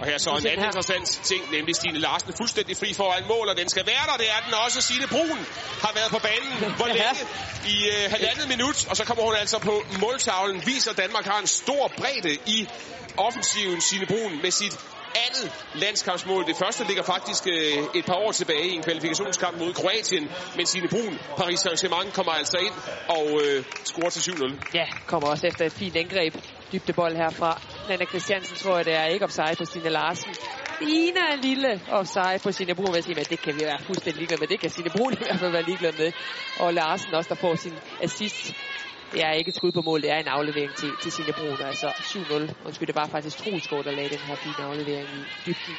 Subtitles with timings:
[0.00, 3.56] Og her så en anden interessant ting, nemlig Stine Larsen fuldstændig fri foran mål, og
[3.56, 4.16] den skal være der.
[4.22, 4.80] Det er den også.
[4.80, 5.40] Signe Brun
[5.84, 6.74] har været på banen.
[6.78, 7.20] Hvor længe?
[7.74, 10.66] I øh, halvandet minut, og så kommer hun altså på måltavlen.
[10.66, 12.68] Viser, at Danmark har en stor bredde i
[13.16, 13.80] offensiven.
[13.80, 14.74] Signe Brun med sit
[15.26, 16.46] andet landskampsmål.
[16.46, 20.28] Det første ligger faktisk øh, et par år tilbage i en kvalifikationskamp mod Kroatien.
[20.56, 22.74] Men Signe Brun, Paris Saint-Germain, kommer altså ind
[23.08, 24.70] og øh, scorer til 7-0.
[24.74, 26.34] Ja, kommer også efter et fint angreb.
[26.72, 27.16] Dybdebold
[27.86, 27.92] herfra.
[27.92, 30.32] Nana Christiansen tror jeg, det er ikke offside på Stine Larsen.
[30.80, 33.02] Ina en lille offside på Signe Brun.
[33.02, 34.48] Sige, men det kan vi være fuldstændig ligeglade med.
[34.48, 36.12] Det kan Signe Brun i hvert fald være ligeglad med.
[36.56, 38.54] Og Larsen også, der får sin assist
[39.12, 41.60] det er ikke et skud på mål, det er en aflevering til, til Signe Brun.
[41.60, 42.66] Altså 7-0.
[42.66, 45.76] Undskyld, det var faktisk Troelsgaard, der lagde den her fine aflevering i dybden.